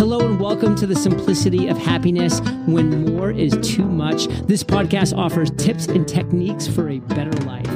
[0.00, 4.28] Hello and welcome to the simplicity of happiness when more is too much.
[4.46, 7.69] This podcast offers tips and techniques for a better life.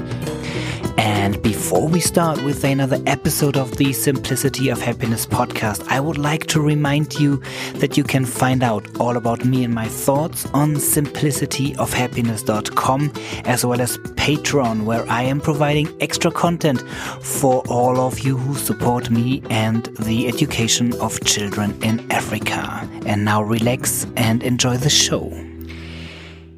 [1.25, 6.19] And before we start with another episode of the Simplicity of Happiness podcast, I would
[6.19, 7.41] like to remind you
[7.77, 13.13] that you can find out all about me and my thoughts on simplicityofhappiness.com
[13.47, 16.83] as well as Patreon, where I am providing extra content
[17.23, 22.87] for all of you who support me and the education of children in Africa.
[23.07, 25.33] And now relax and enjoy the show.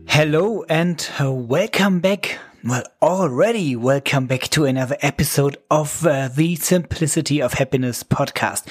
[0.09, 7.41] Hello and welcome back well, already welcome back to another episode of uh, the Simplicity
[7.41, 8.67] of Happiness podcast.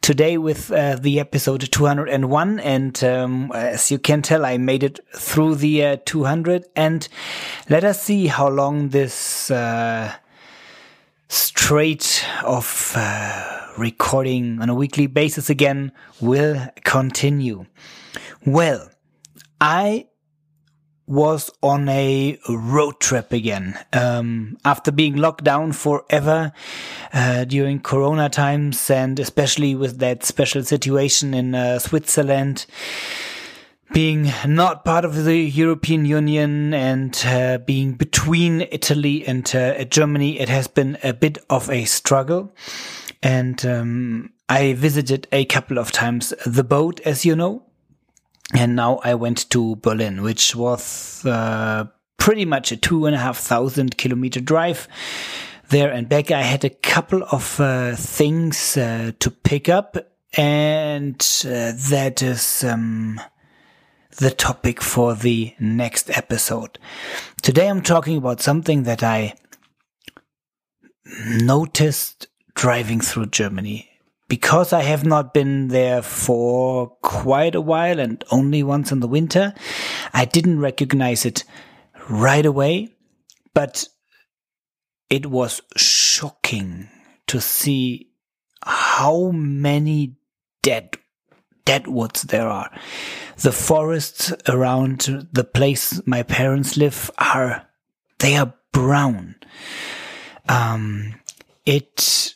[0.00, 5.00] Today with uh, the episode 201 and um, as you can tell, I made it
[5.16, 7.08] through the uh, 200 and
[7.68, 10.12] let us see how long this uh,
[11.28, 15.90] straight of uh, recording on a weekly basis again
[16.20, 17.66] will continue.
[18.46, 18.90] Well,
[19.60, 20.06] I
[21.10, 23.76] was on a road trip again.
[23.92, 26.52] Um, after being locked down forever
[27.12, 32.64] uh, during Corona times, and especially with that special situation in uh, Switzerland,
[33.92, 40.38] being not part of the European Union and uh, being between Italy and uh, Germany,
[40.38, 42.54] it has been a bit of a struggle.
[43.20, 47.64] And um, I visited a couple of times the boat, as you know
[48.54, 53.18] and now I went to Berlin, which was uh, pretty much a two and a
[53.18, 54.88] half thousand kilometer drive
[55.68, 56.30] there and back.
[56.30, 59.96] I had a couple of uh, things uh, to pick up,
[60.36, 63.20] and uh, that is um,
[64.18, 66.78] the topic for the next episode.
[67.42, 69.34] Today I'm talking about something that I
[71.26, 73.89] noticed driving through Germany
[74.30, 79.08] because I have not been there for quite a while and only once in the
[79.08, 79.52] winter,
[80.14, 81.42] I didn't recognize it
[82.08, 82.94] right away,
[83.54, 83.88] but
[85.10, 86.88] it was shocking
[87.26, 88.12] to see
[88.64, 90.16] how many
[90.62, 90.96] dead
[91.64, 92.70] dead woods there are.
[93.38, 97.66] The forests around the place my parents live are
[98.20, 99.34] they are brown.
[100.48, 101.14] Um,
[101.66, 102.34] it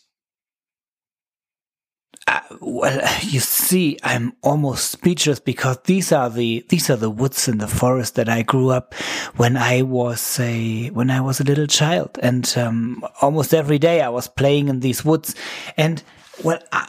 [2.27, 7.49] uh, well, you see, I'm almost speechless because these are the these are the woods
[7.49, 8.95] in the forest that I grew up
[9.37, 14.01] when I was a when I was a little child, and um, almost every day
[14.01, 15.35] I was playing in these woods.
[15.77, 16.03] And
[16.43, 16.89] well, I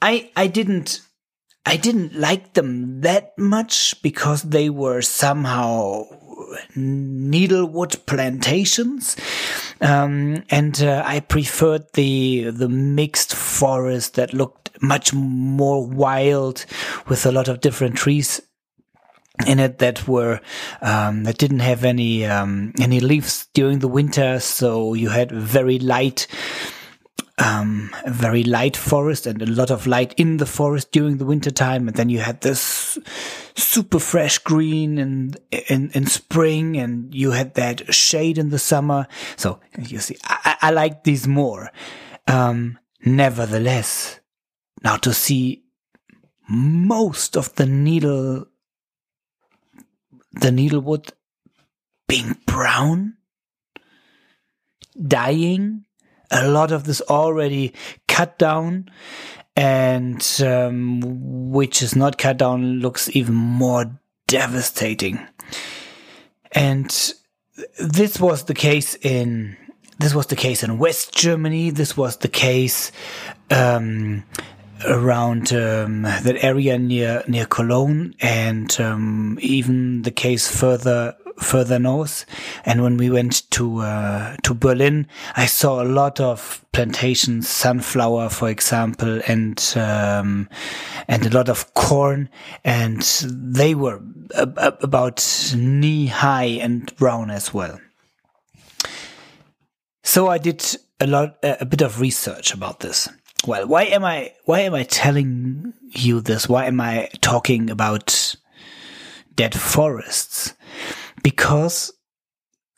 [0.00, 1.00] I, I didn't
[1.64, 6.04] I didn't like them that much because they were somehow
[6.76, 9.16] needlewood plantations.
[9.82, 16.64] Um, and uh, I preferred the the mixed forest that looked much more wild
[17.08, 18.40] with a lot of different trees
[19.46, 20.40] in it that were
[20.82, 25.78] um, that didn't have any um, any leaves during the winter, so you had very
[25.78, 26.26] light
[27.38, 31.24] um, a very light forest and a lot of light in the forest during the
[31.24, 31.88] winter time.
[31.88, 32.98] And then you had this
[33.56, 35.34] super fresh green in,
[35.68, 39.06] in, in spring and you had that shade in the summer.
[39.36, 41.70] So you see, I, I like these more.
[42.26, 44.20] Um, nevertheless,
[44.82, 45.64] now to see
[46.48, 48.46] most of the needle,
[50.32, 51.12] the needlewood
[52.08, 53.16] being brown,
[55.06, 55.86] dying,
[56.32, 57.72] a lot of this already
[58.08, 58.90] cut down
[59.54, 61.00] and um,
[61.50, 65.20] which is not cut down looks even more devastating.
[66.52, 66.90] And
[67.78, 69.56] this was the case in
[69.98, 71.70] this was the case in west germany.
[71.70, 72.90] This was the case
[73.50, 74.24] um,
[74.86, 82.24] around um, that area near near Cologne, and um, even the case further further north.
[82.64, 88.30] And when we went to uh, to Berlin, I saw a lot of plantations, sunflower,
[88.30, 90.48] for example, and um,
[91.08, 92.28] and a lot of corn,
[92.64, 94.00] and they were
[94.34, 97.80] about knee high and brown as well.
[100.02, 103.08] So I did a lot, a bit of research about this.
[103.46, 106.48] Well, why am I why am I telling you this?
[106.48, 108.36] Why am I talking about
[109.34, 110.54] dead forests?
[111.22, 111.92] Because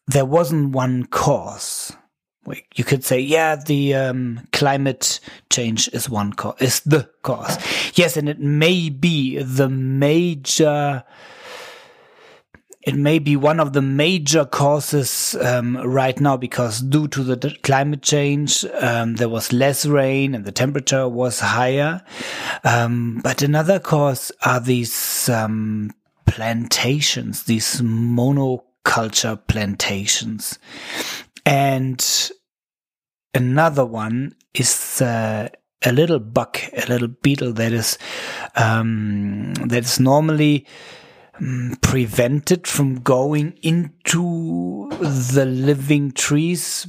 [0.06, 1.96] there wasn't one cause.
[2.75, 5.19] You could say, yeah, the um, climate
[5.50, 7.58] change is one cause, is the cause.
[7.96, 11.05] Yes, and it may be the major
[12.85, 17.56] it may be one of the major causes um, right now because due to the
[17.62, 22.02] climate change, um, there was less rain and the temperature was higher.
[22.62, 25.93] Um, but another cause are these um,
[26.35, 30.59] plantations, these monoculture plantations.
[31.47, 32.05] And
[33.33, 35.49] another one is uh,
[35.85, 37.99] a little bug, a little beetle that is
[38.57, 40.67] um, that is normally
[41.41, 46.89] um, prevented from going into the living trees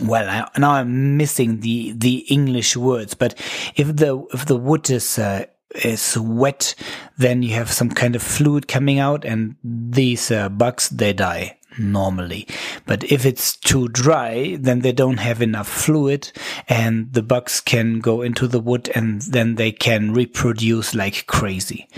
[0.00, 3.38] well I, now i'm missing the the english words but
[3.76, 5.44] if the if the wood is uh,
[5.84, 6.74] is wet
[7.16, 11.56] then you have some kind of fluid coming out and these uh, bugs they die
[11.78, 12.46] normally.
[12.86, 16.32] But if it's too dry, then they don't have enough fluid
[16.68, 21.88] and the bugs can go into the wood and then they can reproduce like crazy.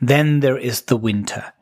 [0.00, 1.52] Then there is the winter.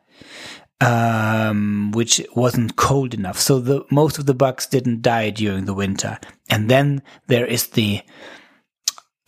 [0.81, 3.39] Um, which wasn't cold enough.
[3.39, 6.19] So the, most of the bugs didn't die during the winter.
[6.49, 8.01] And then there is the,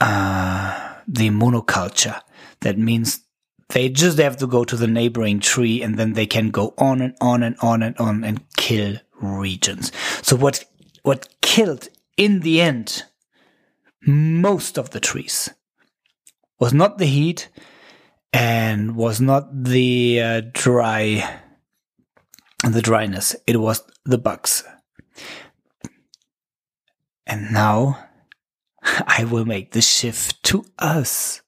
[0.01, 2.19] uh, the monoculture.
[2.65, 3.19] That means
[3.69, 6.99] they just have to go to the neighboring tree and then they can go on
[6.99, 9.91] and on and on and on and kill regions.
[10.23, 10.65] So what,
[11.03, 13.03] what killed in the end
[14.07, 15.51] most of the trees
[16.59, 17.49] was not the heat
[18.33, 21.39] and was not the uh, dry,
[22.63, 23.35] the dryness.
[23.45, 24.63] It was the bugs.
[27.27, 27.99] And now
[28.81, 31.43] I will make the shift to us.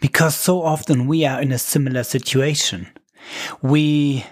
[0.00, 2.88] Because so often we are in a similar situation.
[3.62, 4.24] We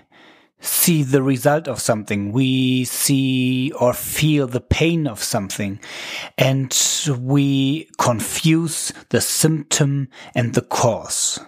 [0.60, 2.32] see the result of something.
[2.32, 5.80] We see or feel the pain of something
[6.36, 6.74] and
[7.18, 11.38] we confuse the symptom and the cause.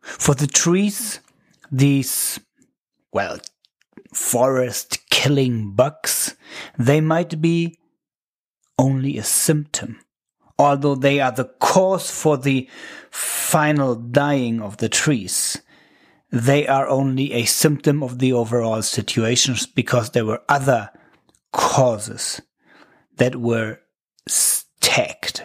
[0.00, 1.20] For the trees,
[1.70, 2.40] these,
[3.12, 3.38] well,
[4.12, 6.34] forest killing bugs,
[6.76, 7.78] they might be
[8.78, 10.01] only a symptom
[10.62, 12.68] although they are the cause for the
[13.10, 15.60] final dying of the trees,
[16.30, 20.90] they are only a symptom of the overall situations because there were other
[21.52, 22.40] causes
[23.16, 23.80] that were
[24.26, 25.44] stacked,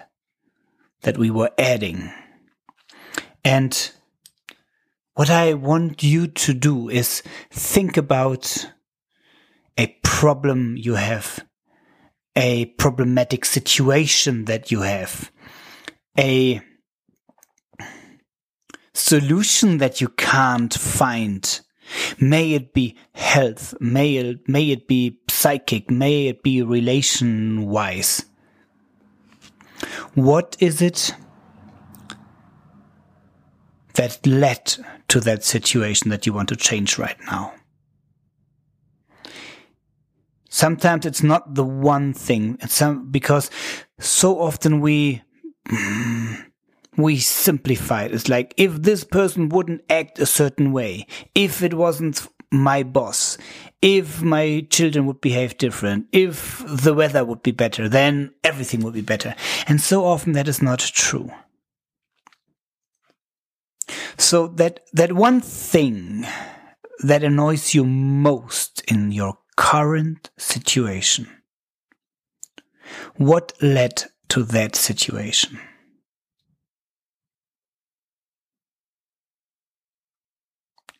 [1.02, 2.12] that we were adding.
[3.44, 3.92] And
[5.16, 8.72] what I want you to do is think about
[9.78, 11.47] a problem you have
[12.38, 15.32] a problematic situation that you have,
[16.20, 16.62] a
[18.94, 21.62] solution that you can't find.
[22.20, 28.26] May it be health, may it, may it be psychic, may it be relation wise.
[30.14, 31.16] What is it
[33.96, 34.76] that led
[35.08, 37.54] to that situation that you want to change right now?
[40.58, 42.58] Sometimes it's not the one thing.
[42.68, 43.52] Some, because
[44.00, 45.22] so often we,
[46.98, 48.14] we simplify it.
[48.14, 51.06] It's like, if this person wouldn't act a certain way,
[51.36, 53.38] if it wasn't my boss,
[53.82, 58.96] if my children would behave different, if the weather would be better, then everything would
[58.96, 59.36] be better.
[59.68, 61.30] And so often that is not true.
[64.18, 66.26] So that, that one thing
[67.04, 71.28] that annoys you most in your current situation.
[73.18, 75.60] What led to that situation?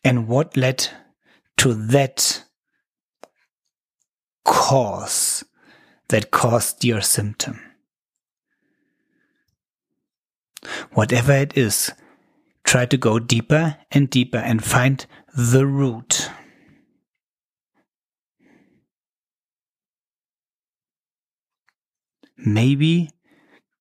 [0.04, 0.88] And what led
[1.58, 2.44] to that
[4.44, 5.44] cause
[6.08, 7.60] that caused your symptom?
[10.92, 11.92] Whatever it is,
[12.64, 16.30] try to go deeper and deeper and find the root.
[22.38, 23.10] Maybe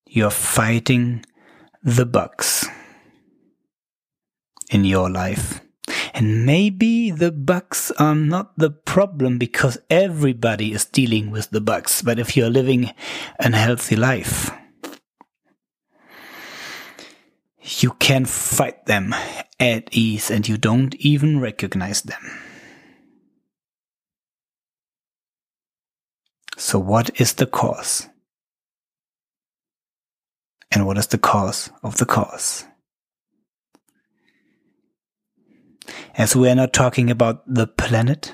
[0.07, 1.23] you're fighting
[1.83, 2.67] the bugs
[4.71, 5.61] in your life.
[6.13, 12.01] And maybe the bugs are not the problem because everybody is dealing with the bugs.
[12.01, 12.91] But if you're living
[13.39, 14.51] a healthy life,
[17.61, 19.13] you can fight them
[19.59, 22.21] at ease and you don't even recognize them.
[26.57, 28.07] So, what is the cause?
[30.71, 32.65] And what is the cause of the cause.
[36.15, 38.33] As we are not talking about the planet,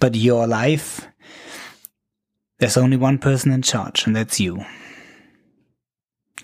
[0.00, 1.06] but your life,
[2.58, 4.64] there's only one person in charge, and that's you.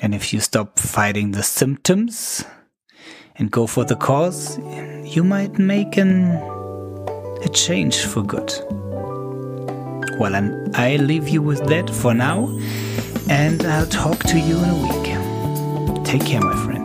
[0.03, 2.45] And if you stop fighting the symptoms
[3.37, 4.59] and go for the cause,
[5.05, 6.27] you might make an,
[7.43, 8.53] a change for good.
[10.19, 12.49] Well, and I leave you with that for now,
[13.31, 16.05] and I'll talk to you in a week.
[16.05, 16.80] Take care, my friend.